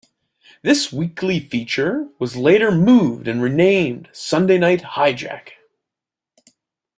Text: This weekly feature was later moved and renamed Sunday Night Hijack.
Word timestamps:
This 0.63 0.91
weekly 0.91 1.39
feature 1.39 2.07
was 2.17 2.35
later 2.35 2.71
moved 2.71 3.27
and 3.27 3.39
renamed 3.39 4.09
Sunday 4.11 4.57
Night 4.57 4.81
Hijack. 4.81 5.49